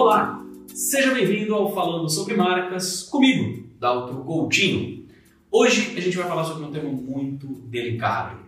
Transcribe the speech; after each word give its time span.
Olá, 0.00 0.40
seja 0.72 1.12
bem-vindo 1.12 1.52
ao 1.56 1.74
Falando 1.74 2.08
sobre 2.08 2.36
Marcas 2.36 3.02
comigo, 3.02 3.68
Daltro 3.80 4.22
Coutinho. 4.22 5.08
Hoje 5.50 5.92
a 5.96 6.00
gente 6.00 6.16
vai 6.16 6.28
falar 6.28 6.44
sobre 6.44 6.64
um 6.64 6.70
tema 6.70 6.88
muito 6.88 7.48
delicado, 7.66 8.38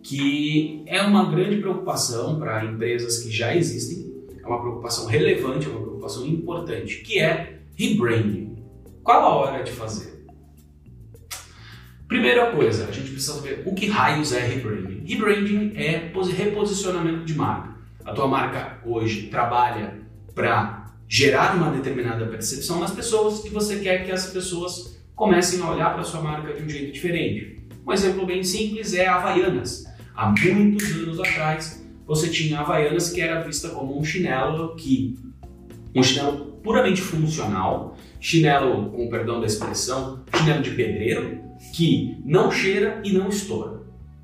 que 0.00 0.84
é 0.86 1.02
uma 1.02 1.28
grande 1.28 1.56
preocupação 1.56 2.38
para 2.38 2.64
empresas 2.64 3.18
que 3.18 3.32
já 3.32 3.52
existem, 3.52 4.14
é 4.40 4.46
uma 4.46 4.60
preocupação 4.60 5.06
relevante, 5.06 5.66
é 5.66 5.70
uma 5.70 5.80
preocupação 5.80 6.24
importante, 6.24 6.98
que 6.98 7.18
é 7.18 7.62
rebranding. 7.74 8.62
Qual 9.02 9.22
a 9.22 9.34
hora 9.34 9.64
de 9.64 9.72
fazer? 9.72 10.24
Primeira 12.06 12.52
coisa, 12.52 12.86
a 12.86 12.92
gente 12.92 13.10
precisa 13.10 13.34
saber 13.34 13.64
o 13.66 13.74
que 13.74 13.88
raios 13.88 14.32
é 14.32 14.38
rebranding. 14.38 15.04
Rebranding 15.04 15.72
é 15.74 16.12
reposicionamento 16.36 17.24
de 17.24 17.34
marca. 17.34 17.76
A 18.04 18.12
tua 18.12 18.28
marca 18.28 18.80
hoje 18.86 19.26
trabalha 19.26 20.00
para 20.32 20.81
gerar 21.12 21.54
uma 21.56 21.70
determinada 21.70 22.24
percepção 22.24 22.80
nas 22.80 22.90
pessoas 22.90 23.44
e 23.44 23.50
você 23.50 23.80
quer 23.80 24.06
que 24.06 24.10
as 24.10 24.30
pessoas 24.30 24.98
comecem 25.14 25.60
a 25.60 25.70
olhar 25.70 25.92
para 25.92 26.02
sua 26.04 26.22
marca 26.22 26.54
de 26.54 26.62
um 26.62 26.68
jeito 26.70 26.90
diferente. 26.90 27.60
Um 27.86 27.92
exemplo 27.92 28.24
bem 28.24 28.42
simples 28.42 28.94
é 28.94 29.06
a 29.06 29.16
Havaianas. 29.16 29.84
Há 30.14 30.30
muitos 30.30 30.90
anos 30.90 31.20
atrás, 31.20 31.86
você 32.06 32.30
tinha 32.30 32.60
Havaianas 32.60 33.10
que 33.10 33.20
era 33.20 33.42
vista 33.42 33.68
como 33.68 34.00
um 34.00 34.02
chinelo 34.02 34.74
que 34.74 35.18
um 35.94 36.02
chinelo 36.02 36.46
puramente 36.62 37.02
funcional, 37.02 37.94
chinelo, 38.18 38.90
com 38.92 39.10
perdão 39.10 39.38
da 39.38 39.46
expressão, 39.46 40.24
chinelo 40.34 40.62
de 40.62 40.70
pedreiro, 40.70 41.42
que 41.74 42.16
não 42.24 42.50
cheira 42.50 43.02
e 43.04 43.12
não 43.12 43.28
estoura. 43.28 43.82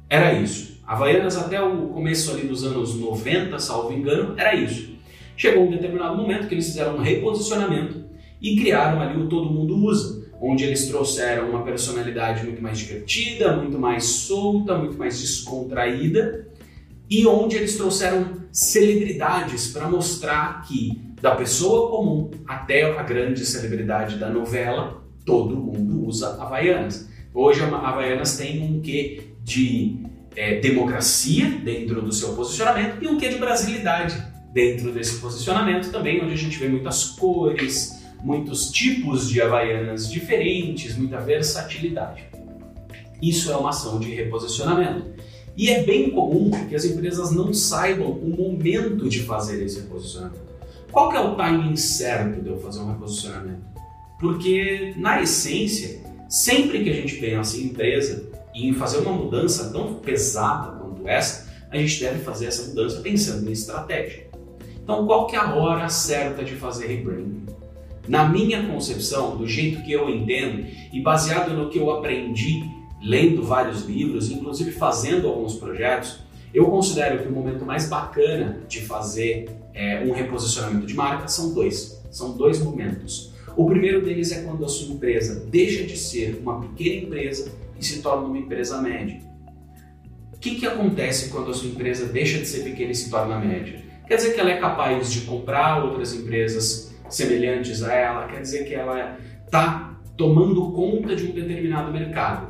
Era 0.09 0.33
isso. 0.33 0.81
Havaianas 0.87 1.37
até 1.37 1.61
o 1.61 1.89
começo 1.89 2.31
ali 2.31 2.49
dos 2.49 2.65
anos 2.65 2.95
90, 2.95 3.59
salvo 3.59 3.93
engano, 3.93 4.33
era 4.39 4.55
isso. 4.55 4.97
Chegou 5.39 5.69
um 5.69 5.71
determinado 5.71 6.17
momento 6.17 6.49
que 6.49 6.55
eles 6.57 6.67
fizeram 6.67 6.97
um 6.97 7.01
reposicionamento 7.01 8.05
e 8.43 8.57
criaram 8.57 9.01
ali 9.01 9.23
o 9.23 9.29
Todo 9.29 9.49
Mundo 9.49 9.77
Usa, 9.77 10.29
onde 10.41 10.65
eles 10.65 10.89
trouxeram 10.89 11.51
uma 11.51 11.63
personalidade 11.63 12.45
muito 12.45 12.61
mais 12.61 12.77
divertida, 12.77 13.57
muito 13.57 13.79
mais 13.79 14.05
solta, 14.05 14.77
muito 14.77 14.99
mais 14.99 15.21
descontraída 15.21 16.49
e 17.09 17.25
onde 17.25 17.57
eles 17.57 17.77
trouxeram 17.77 18.49
celebridades 18.51 19.69
para 19.69 19.89
mostrar 19.89 20.63
que 20.63 21.01
da 21.23 21.37
pessoa 21.37 21.89
comum 21.89 22.33
até 22.45 22.99
a 22.99 23.03
grande 23.05 23.47
celebridade 23.47 24.17
da 24.17 24.29
novela, 24.29 25.05
todo 25.25 25.57
mundo 25.57 26.05
usa 26.05 26.31
Havaianas. 26.43 27.09
Hoje 27.33 27.63
a 27.63 27.69
Havaianas 27.69 28.37
tem 28.37 28.61
um 28.61 28.81
quê 28.81 29.23
de 29.45 30.01
é, 30.35 30.59
democracia 30.59 31.49
dentro 31.63 32.03
do 32.03 32.13
seu 32.13 32.35
posicionamento 32.35 33.01
e 33.01 33.07
um 33.07 33.17
quê 33.17 33.29
de 33.29 33.39
brasilidade 33.39 34.28
dentro 34.53 34.93
desse 34.93 35.19
posicionamento 35.19 35.91
também, 35.91 36.23
onde 36.23 36.33
a 36.33 36.37
gente 36.37 36.59
vê 36.59 36.69
muitas 36.69 37.05
cores, 37.05 38.05
muitos 38.23 38.71
tipos 38.71 39.29
de 39.29 39.41
havaianas 39.41 40.11
diferentes, 40.11 40.97
muita 40.97 41.19
versatilidade. 41.19 42.25
Isso 43.21 43.51
é 43.51 43.57
uma 43.57 43.71
ação 43.71 43.99
de 43.99 44.15
reposicionamento. 44.15 45.07
E 45.57 45.71
é 45.71 45.83
bem 45.83 46.11
comum 46.11 46.51
que 46.69 46.75
as 46.77 46.85
empresas 46.85 47.33
não 47.33 47.53
saibam 47.53 48.13
o 48.13 48.29
momento 48.29 49.09
de 49.09 49.23
fazer 49.23 49.63
esse 49.65 49.81
reposicionamento. 49.81 50.47
Qual 50.93 51.13
é 51.13 51.21
o 51.21 51.35
timing 51.35 51.77
certo 51.77 52.41
de 52.41 52.49
eu 52.49 52.59
fazer 52.59 52.81
um 52.81 52.93
reposicionamento? 52.93 53.63
Porque, 54.21 54.95
na 54.97 55.21
essência, 55.21 56.01
sempre 56.29 56.85
que 56.85 56.91
a 56.91 56.93
gente 56.93 57.17
pensa 57.17 57.57
em 57.57 57.65
empresa 57.65 58.31
e 58.55 58.69
em 58.69 58.73
fazer 58.73 58.99
uma 58.99 59.13
mudança 59.13 59.71
tão 59.71 59.95
pesada 59.95 60.79
quanto 60.79 61.09
essa, 61.09 61.49
a 61.71 61.77
gente 61.77 62.01
deve 62.01 62.21
fazer 62.21 62.47
essa 62.47 62.69
mudança 62.69 63.01
pensando 63.01 63.49
em 63.49 63.53
estratégia. 63.53 64.28
Então, 64.89 65.05
qual 65.05 65.27
que 65.27 65.37
é 65.37 65.39
a 65.39 65.55
hora 65.55 65.87
certa 65.91 66.43
de 66.43 66.55
fazer 66.55 66.87
rebranding? 66.87 67.45
Na 68.09 68.27
minha 68.27 68.67
concepção, 68.67 69.37
do 69.37 69.47
jeito 69.47 69.83
que 69.83 69.93
eu 69.93 70.09
entendo 70.09 70.67
e 70.91 71.03
baseado 71.03 71.53
no 71.53 71.69
que 71.69 71.79
eu 71.79 71.91
aprendi 71.91 72.65
lendo 73.03 73.43
vários 73.43 73.83
livros, 73.83 74.31
inclusive 74.31 74.73
fazendo 74.73 75.29
alguns 75.29 75.57
projetos, 75.57 76.21
eu 76.55 76.65
considero 76.71 77.23
que 77.23 77.29
o 77.29 77.31
momento 77.31 77.67
mais 77.67 77.87
bacana 77.87 78.63
de 78.67 78.81
fazer 78.81 79.51
é, 79.75 80.03
um 80.07 80.13
reposicionamento 80.13 80.87
de 80.87 80.95
marca 80.95 81.29
são 81.29 81.53
dois. 81.53 82.03
São 82.11 82.35
dois 82.35 82.59
momentos. 82.59 83.35
O 83.55 83.67
primeiro 83.67 84.01
deles 84.01 84.33
é 84.33 84.41
quando 84.41 84.65
a 84.65 84.69
sua 84.69 84.95
empresa 84.95 85.45
deixa 85.51 85.85
de 85.85 85.99
ser 85.99 86.41
uma 86.41 86.63
pequena 86.63 87.05
empresa 87.05 87.53
e 87.79 87.85
se 87.85 88.01
torna 88.01 88.27
uma 88.27 88.39
empresa 88.39 88.81
média. 88.81 89.21
O 90.33 90.39
que, 90.39 90.55
que 90.55 90.67
acontece 90.67 91.29
quando 91.29 91.51
a 91.51 91.55
sua 91.55 91.69
empresa 91.69 92.07
deixa 92.07 92.39
de 92.39 92.47
ser 92.47 92.65
pequena 92.65 92.93
e 92.93 92.95
se 92.95 93.11
torna 93.11 93.39
média? 93.39 93.87
Quer 94.09 94.17
dizer 94.17 94.33
que 94.33 94.41
ela 94.41 94.51
é 94.51 94.57
capaz 94.57 95.13
de 95.13 95.21
comprar 95.21 95.85
outras 95.85 96.15
empresas 96.15 96.95
semelhantes 97.11 97.83
a 97.83 97.93
ela, 97.93 98.27
quer 98.27 98.41
dizer 98.41 98.65
que 98.65 98.75
ela 98.75 99.19
está 99.45 99.95
tomando 100.17 100.73
conta 100.73 101.15
de 101.15 101.27
um 101.27 101.33
determinado 101.33 101.93
mercado. 101.93 102.49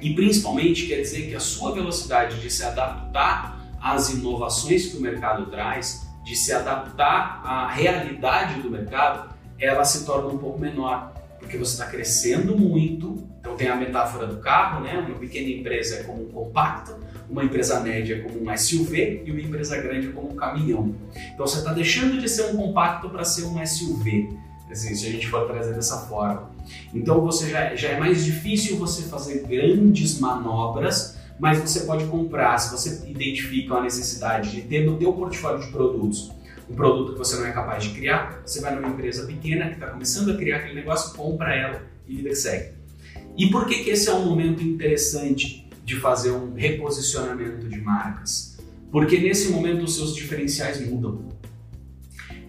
E 0.00 0.14
principalmente 0.14 0.86
quer 0.86 1.00
dizer 1.00 1.28
que 1.28 1.34
a 1.34 1.40
sua 1.40 1.72
velocidade 1.72 2.40
de 2.40 2.48
se 2.48 2.64
adaptar 2.64 3.60
às 3.80 4.10
inovações 4.10 4.86
que 4.86 4.96
o 4.96 5.00
mercado 5.00 5.46
traz, 5.46 6.06
de 6.24 6.36
se 6.36 6.52
adaptar 6.52 7.42
à 7.44 7.68
realidade 7.68 8.60
do 8.60 8.70
mercado, 8.70 9.34
ela 9.58 9.84
se 9.84 10.06
torna 10.06 10.28
um 10.28 10.38
pouco 10.38 10.60
menor, 10.60 11.12
porque 11.40 11.58
você 11.58 11.72
está 11.72 11.86
crescendo 11.86 12.56
muito. 12.56 13.26
Então 13.40 13.56
tem 13.56 13.68
a 13.68 13.74
metáfora 13.74 14.28
do 14.28 14.36
carro, 14.36 14.84
né? 14.84 14.96
Uma 14.98 15.18
pequena 15.18 15.48
empresa 15.48 15.96
é 15.96 16.02
como 16.04 16.22
um 16.22 16.28
compacto, 16.28 17.01
uma 17.32 17.42
empresa 17.42 17.80
média 17.80 18.22
como 18.22 18.48
um 18.48 18.56
SUV 18.56 19.22
e 19.24 19.30
uma 19.30 19.40
empresa 19.40 19.78
grande 19.78 20.08
como 20.08 20.32
um 20.32 20.36
caminhão. 20.36 20.94
Então 21.32 21.46
você 21.46 21.58
está 21.58 21.72
deixando 21.72 22.20
de 22.20 22.28
ser 22.28 22.54
um 22.54 22.56
compacto 22.56 23.08
para 23.08 23.24
ser 23.24 23.44
um 23.44 23.66
SUV, 23.66 24.36
assim, 24.70 24.94
se 24.94 25.06
a 25.06 25.10
gente 25.10 25.26
for 25.28 25.46
trazer 25.46 25.74
dessa 25.74 25.96
forma. 26.02 26.50
Então 26.94 27.22
você 27.22 27.48
já, 27.48 27.74
já 27.74 27.88
é 27.88 27.98
mais 27.98 28.22
difícil 28.22 28.76
você 28.76 29.04
fazer 29.04 29.46
grandes 29.46 30.20
manobras, 30.20 31.16
mas 31.40 31.58
você 31.58 31.80
pode 31.80 32.04
comprar, 32.04 32.58
se 32.58 32.70
você 32.70 33.08
identifica 33.08 33.76
a 33.76 33.82
necessidade 33.82 34.50
de 34.50 34.62
ter 34.62 34.84
no 34.84 34.98
teu 34.98 35.14
portfólio 35.14 35.64
de 35.64 35.72
produtos 35.72 36.30
um 36.70 36.74
produto 36.74 37.12
que 37.12 37.18
você 37.18 37.36
não 37.36 37.46
é 37.46 37.52
capaz 37.52 37.84
de 37.84 37.90
criar, 37.90 38.40
você 38.44 38.60
vai 38.60 38.74
numa 38.74 38.88
empresa 38.88 39.26
pequena 39.26 39.68
que 39.68 39.74
está 39.74 39.88
começando 39.88 40.30
a 40.30 40.36
criar 40.36 40.58
aquele 40.58 40.74
negócio, 40.74 41.14
compra 41.14 41.54
ela 41.54 41.82
e 42.08 42.16
vida 42.16 42.34
segue. 42.34 42.72
E 43.36 43.50
por 43.50 43.66
que, 43.66 43.84
que 43.84 43.90
esse 43.90 44.08
é 44.08 44.14
um 44.14 44.24
momento 44.24 44.62
interessante 44.62 45.68
de 45.92 46.00
fazer 46.00 46.30
um 46.30 46.54
reposicionamento 46.54 47.68
de 47.68 47.78
marcas, 47.80 48.58
porque 48.90 49.18
nesse 49.18 49.50
momento 49.50 49.84
os 49.84 49.94
seus 49.94 50.14
diferenciais 50.14 50.80
mudam. 50.88 51.28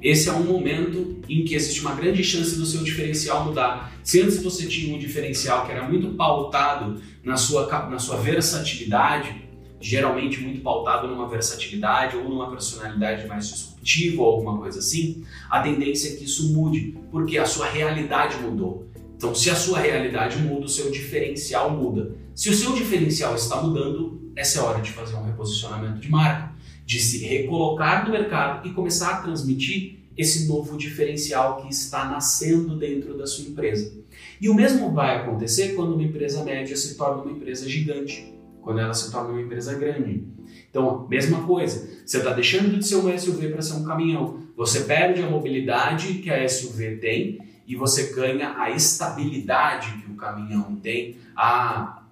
Esse 0.02 0.30
é 0.30 0.34
um 0.34 0.44
momento 0.44 1.22
em 1.28 1.44
que 1.44 1.54
existe 1.54 1.82
uma 1.82 1.94
grande 1.94 2.24
chance 2.24 2.56
do 2.56 2.66
seu 2.66 2.84
diferencial 2.84 3.46
mudar. 3.46 3.94
Se 4.04 4.22
antes 4.22 4.42
você 4.42 4.66
tinha 4.66 4.96
um 4.96 5.00
diferencial 5.00 5.66
que 5.66 5.72
era 5.72 5.88
muito 5.88 6.10
pautado 6.16 7.02
na 7.24 7.36
sua, 7.36 7.68
na 7.90 8.00
sua 8.00 8.18
versatilidade, 8.18 9.44
geralmente 9.80 10.40
muito 10.40 10.62
pautado 10.62 11.08
numa 11.08 11.28
versatilidade 11.28 12.16
ou 12.16 12.30
numa 12.30 12.50
personalidade 12.50 13.28
mais 13.28 13.50
disruptiva 13.50 14.22
ou 14.22 14.28
alguma 14.28 14.58
coisa 14.58 14.80
assim, 14.80 15.24
a 15.50 15.62
tendência 15.62 16.14
é 16.14 16.16
que 16.16 16.24
isso 16.24 16.54
mude, 16.54 16.98
porque 17.12 17.38
a 17.38 17.46
sua 17.46 17.68
realidade 17.68 18.38
mudou. 18.38 18.88
Então, 19.24 19.34
se 19.34 19.50
a 19.50 19.56
sua 19.56 19.80
realidade 19.80 20.38
muda, 20.40 20.66
o 20.66 20.70
seu 20.70 20.92
diferencial 20.92 21.72
muda. 21.72 22.14
Se 22.36 22.50
o 22.50 22.54
seu 22.54 22.74
diferencial 22.74 23.34
está 23.36 23.62
mudando, 23.62 24.22
essa 24.36 24.60
é 24.60 24.62
a 24.62 24.66
hora 24.66 24.82
de 24.82 24.92
fazer 24.92 25.16
um 25.16 25.24
reposicionamento 25.24 26.02
de 26.02 26.12
marca, 26.12 26.52
de 26.86 27.00
se 27.00 27.20
recolocar 27.20 28.06
no 28.06 28.12
mercado 28.12 28.68
e 28.68 28.74
começar 28.74 29.12
a 29.12 29.22
transmitir 29.22 30.00
esse 30.18 30.46
novo 30.46 30.78
diferencial 30.78 31.62
que 31.62 31.72
está 31.72 32.04
nascendo 32.04 32.76
dentro 32.78 33.18
da 33.18 33.26
sua 33.26 33.46
empresa. 33.46 33.94
E 34.42 34.50
o 34.50 34.54
mesmo 34.54 34.92
vai 34.92 35.16
acontecer 35.16 35.70
quando 35.74 35.94
uma 35.94 36.04
empresa 36.04 36.44
média 36.44 36.76
se 36.76 36.98
torna 36.98 37.24
uma 37.24 37.32
empresa 37.32 37.66
gigante, 37.70 38.30
quando 38.62 38.82
ela 38.82 38.94
se 38.94 39.10
torna 39.10 39.30
uma 39.30 39.42
empresa 39.42 39.74
grande. 39.76 40.28
Então, 40.70 41.08
mesma 41.08 41.48
coisa, 41.48 41.88
você 42.06 42.18
está 42.18 42.34
deixando 42.34 42.78
de 42.78 42.86
ser 42.86 42.98
um 42.98 43.18
SUV 43.18 43.48
para 43.52 43.62
ser 43.62 43.76
um 43.76 43.86
caminhão. 43.86 44.40
Você 44.58 44.82
perde 44.82 45.22
a 45.22 45.30
mobilidade 45.30 46.16
que 46.16 46.30
a 46.30 46.46
SUV 46.46 46.98
tem 46.98 47.53
e 47.74 47.76
você 47.76 48.14
ganha 48.14 48.54
a 48.56 48.70
estabilidade 48.70 49.98
que 49.98 50.12
o 50.12 50.16
caminhão 50.16 50.76
tem, 50.76 51.18
a, 51.36 52.04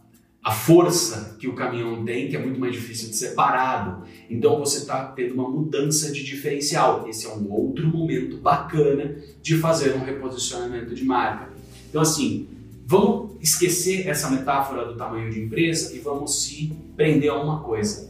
a 0.43 0.51
força 0.51 1.37
que 1.39 1.47
o 1.47 1.53
caminhão 1.53 2.03
tem, 2.03 2.29
que 2.29 2.35
é 2.35 2.39
muito 2.39 2.59
mais 2.59 2.73
difícil 2.73 3.09
de 3.09 3.15
ser 3.15 3.35
parado. 3.35 4.03
Então 4.27 4.57
você 4.57 4.79
está 4.79 5.05
tendo 5.05 5.35
uma 5.35 5.47
mudança 5.47 6.11
de 6.11 6.23
diferencial. 6.23 7.07
Esse 7.07 7.27
é 7.27 7.29
um 7.29 7.51
outro 7.51 7.87
momento 7.87 8.37
bacana 8.37 9.15
de 9.39 9.55
fazer 9.57 9.93
um 9.93 10.03
reposicionamento 10.03 10.95
de 10.95 11.05
marca. 11.05 11.51
Então, 11.87 12.01
assim, 12.01 12.47
vamos 12.87 13.33
esquecer 13.39 14.07
essa 14.07 14.31
metáfora 14.31 14.85
do 14.85 14.95
tamanho 14.95 15.29
de 15.29 15.43
empresa 15.43 15.95
e 15.95 15.99
vamos 15.99 16.41
se 16.41 16.75
prender 16.95 17.29
a 17.29 17.35
uma 17.35 17.59
coisa. 17.59 18.09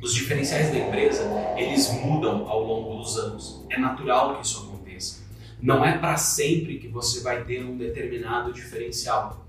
Os 0.00 0.14
diferenciais 0.14 0.70
da 0.70 0.78
empresa, 0.78 1.24
eles 1.56 1.90
mudam 2.04 2.46
ao 2.48 2.62
longo 2.62 3.02
dos 3.02 3.18
anos. 3.18 3.66
É 3.68 3.80
natural 3.80 4.36
que 4.36 4.46
isso. 4.46 4.67
Não 5.60 5.84
é 5.84 5.98
para 5.98 6.16
sempre 6.16 6.78
que 6.78 6.88
você 6.88 7.20
vai 7.20 7.44
ter 7.44 7.64
um 7.64 7.76
determinado 7.76 8.52
diferencial. 8.52 9.46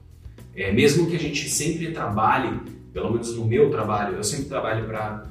É, 0.55 0.71
mesmo 0.71 1.07
que 1.07 1.15
a 1.15 1.19
gente 1.19 1.47
sempre 1.49 1.91
trabalhe, 1.91 2.59
pelo 2.91 3.11
menos 3.11 3.35
no 3.35 3.45
meu 3.45 3.69
trabalho, 3.69 4.15
eu 4.15 4.23
sempre 4.23 4.45
trabalho 4.45 4.85
para 4.87 5.29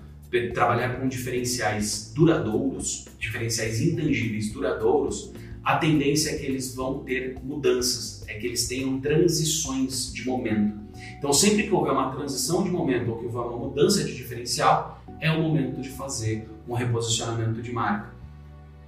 trabalhar 0.55 1.01
com 1.01 1.09
diferenciais 1.09 2.13
duradouros, 2.15 3.07
diferenciais 3.19 3.81
intangíveis 3.81 4.53
duradouros, 4.53 5.33
a 5.65 5.77
tendência 5.77 6.31
é 6.31 6.39
que 6.39 6.47
eles 6.47 6.75
vão 6.75 7.01
ter 7.01 7.37
mudanças, 7.43 8.25
é 8.27 8.35
que 8.35 8.47
eles 8.47 8.67
tenham 8.67 9.01
transições 9.01 10.13
de 10.13 10.25
momento. 10.27 10.79
Então, 11.19 11.33
sempre 11.33 11.65
que 11.65 11.75
houver 11.75 11.93
uma 11.93 12.11
transição 12.11 12.63
de 12.63 12.71
momento 12.71 13.11
ou 13.11 13.19
que 13.19 13.27
houver 13.27 13.41
uma 13.41 13.67
mudança 13.67 14.03
de 14.05 14.15
diferencial, 14.15 15.03
é 15.21 15.31
o 15.31 15.43
momento 15.43 15.81
de 15.81 15.91
fazer 15.91 16.49
um 16.67 16.75
reposicionamento 16.75 17.61
de 17.61 17.73
marca. 17.73 18.15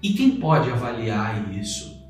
E 0.02 0.14
quem 0.14 0.32
pode 0.32 0.70
avaliar 0.70 1.54
isso? 1.54 2.00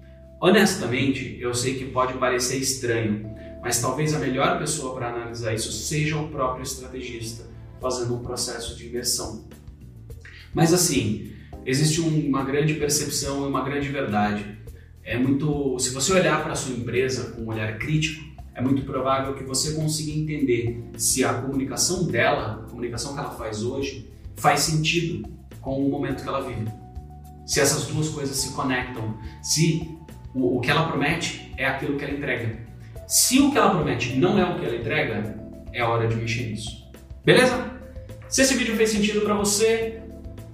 Honestamente, 0.41 1.37
eu 1.41 1.53
sei 1.53 1.75
que 1.75 1.87
pode 1.87 2.15
parecer 2.15 2.57
estranho, 2.57 3.35
mas 3.63 3.81
talvez 3.81 4.15
a 4.15 4.19
melhor 4.19 4.59
pessoa 4.59 4.95
para 4.95 5.09
analisar 5.09 5.53
isso 5.55 5.73
seja 5.73 6.17
o 6.17 6.29
próprio 6.29 6.63
estrategista, 6.63 7.45
fazendo 7.81 8.15
um 8.15 8.21
processo 8.21 8.77
de 8.77 8.87
imersão. 8.87 9.45
Mas 10.55 10.73
assim, 10.73 11.33
existe 11.67 12.01
uma 12.01 12.45
grande 12.45 12.75
percepção 12.75 13.45
e 13.45 13.49
uma 13.49 13.63
grande 13.63 13.89
verdade. 13.89 14.59
É 15.03 15.19
muito, 15.19 15.79
se 15.79 15.91
você 15.91 16.13
olhar 16.13 16.43
para 16.43 16.53
a 16.53 16.57
sua 16.57 16.75
empresa 16.75 17.33
com 17.33 17.43
um 17.43 17.49
olhar 17.49 17.77
crítico, 17.79 18.25
é 18.55 18.63
muito 18.63 18.83
provável 18.83 19.35
que 19.35 19.45
você 19.45 19.73
consiga 19.73 20.13
entender 20.13 20.83
se 20.97 21.25
a 21.25 21.35
comunicação 21.35 22.07
dela, 22.07 22.63
a 22.65 22.71
comunicação 22.71 23.15
que 23.15 23.21
ela 23.21 23.31
faz 23.33 23.63
hoje, 23.63 24.09
faz 24.37 24.61
sentido 24.61 25.29
com 25.61 25.85
o 25.85 25.91
momento 25.91 26.23
que 26.23 26.29
ela 26.29 26.41
vive. 26.41 26.80
Se 27.47 27.61
essas 27.61 27.87
duas 27.87 28.09
coisas 28.09 28.37
se 28.37 28.53
conectam, 28.53 29.17
se 29.43 29.99
o, 30.35 30.59
o 30.59 30.61
que 30.61 30.71
ela 30.71 30.87
promete 30.87 31.53
é 31.57 31.67
aquilo 31.67 31.97
que 31.97 32.05
ela 32.05 32.15
entrega. 32.15 32.59
Se 33.07 33.41
o 33.41 33.51
que 33.51 33.59
ela 33.59 33.71
promete 33.71 34.17
não 34.17 34.39
é 34.39 34.45
o 34.45 34.59
que 34.59 34.65
ela 34.65 34.77
entrega, 34.77 35.37
é 35.73 35.83
hora 35.83 36.07
de 36.07 36.15
mexer 36.15 36.51
nisso. 36.51 36.89
Beleza? 37.25 37.71
Se 38.29 38.43
esse 38.43 38.55
vídeo 38.57 38.77
fez 38.77 38.91
sentido 38.91 39.23
para 39.23 39.35
você, 39.35 40.01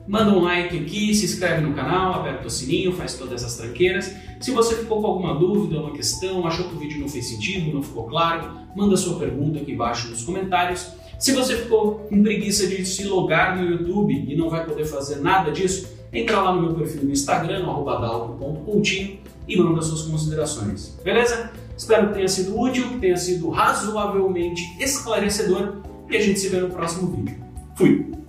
manda 0.08 0.30
um 0.30 0.40
like 0.40 0.76
aqui, 0.78 1.14
se 1.14 1.26
inscreve 1.26 1.60
no 1.60 1.74
canal, 1.74 2.14
aperta 2.14 2.46
o 2.46 2.50
sininho, 2.50 2.92
faz 2.92 3.14
todas 3.14 3.42
essas 3.42 3.56
tranqueiras. 3.56 4.14
Se 4.40 4.50
você 4.50 4.76
ficou 4.76 5.00
com 5.00 5.08
alguma 5.08 5.34
dúvida, 5.38 5.80
uma 5.80 5.92
questão, 5.92 6.46
achou 6.46 6.68
que 6.68 6.76
o 6.76 6.78
vídeo 6.78 7.00
não 7.00 7.08
fez 7.08 7.28
sentido, 7.28 7.72
não 7.72 7.82
ficou 7.82 8.04
claro, 8.04 8.50
manda 8.74 8.96
sua 8.96 9.18
pergunta 9.18 9.60
aqui 9.60 9.72
embaixo 9.72 10.08
nos 10.08 10.22
comentários. 10.22 10.92
Se 11.18 11.32
você 11.32 11.56
ficou 11.56 12.00
com 12.00 12.22
preguiça 12.22 12.66
de 12.66 12.84
se 12.84 13.04
logar 13.04 13.56
no 13.56 13.70
YouTube 13.70 14.26
e 14.28 14.36
não 14.36 14.50
vai 14.50 14.64
poder 14.64 14.84
fazer 14.84 15.16
nada 15.16 15.50
disso, 15.50 15.95
entra 16.20 16.40
lá 16.40 16.52
no 16.52 16.62
meu 16.62 16.74
perfil 16.74 17.04
no 17.04 17.12
Instagram, 17.12 17.64
dalco.coutinho 17.64 19.18
e 19.46 19.56
manda 19.56 19.82
suas 19.82 20.02
considerações. 20.02 20.98
Beleza? 21.04 21.50
Espero 21.76 22.08
que 22.08 22.14
tenha 22.14 22.28
sido 22.28 22.58
útil, 22.58 22.88
que 22.88 22.98
tenha 22.98 23.16
sido 23.16 23.50
razoavelmente 23.50 24.62
esclarecedor 24.80 25.74
e 26.10 26.16
a 26.16 26.20
gente 26.20 26.40
se 26.40 26.48
vê 26.48 26.60
no 26.60 26.70
próximo 26.70 27.10
vídeo. 27.10 27.36
Fui! 27.76 28.25